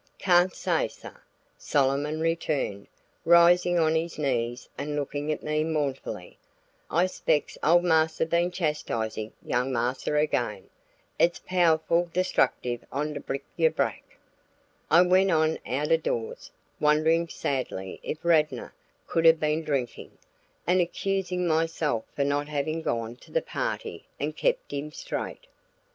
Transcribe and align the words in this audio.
"Cayn't 0.17 0.55
say, 0.55 0.87
sah," 0.87 1.13
Solomon 1.59 2.21
returned, 2.21 2.87
rising 3.23 3.77
on 3.77 3.93
his 3.93 4.17
knees 4.17 4.67
and 4.75 4.95
looking 4.95 5.31
at 5.31 5.43
me 5.43 5.63
mournfully. 5.63 6.39
"I 6.89 7.05
specs 7.05 7.55
ole 7.63 7.83
Marsa 7.83 8.25
been 8.25 8.49
chastisin' 8.49 9.31
young 9.45 9.71
Marsa 9.71 10.15
again. 10.15 10.71
It's 11.19 11.37
powe'ful 11.39 12.09
destructive 12.13 12.83
on 12.91 13.13
de 13.13 13.19
brick 13.19 13.45
yuh 13.55 13.69
brack." 13.69 14.17
I 14.89 15.03
went 15.03 15.29
on 15.29 15.59
out 15.67 15.91
of 15.91 16.01
doors, 16.01 16.49
wondering 16.79 17.27
sadly 17.27 17.99
if 18.01 18.25
Radnor 18.25 18.73
could 19.05 19.25
have 19.25 19.39
been 19.39 19.63
drinking, 19.63 20.17
and 20.65 20.81
accusing 20.81 21.47
myself 21.47 22.05
for 22.15 22.23
not 22.23 22.47
having 22.47 22.81
gone 22.81 23.17
to 23.17 23.31
the 23.31 23.43
party 23.43 24.07
and 24.19 24.35
kept 24.35 24.71
him 24.73 24.91
straight. 24.91 25.45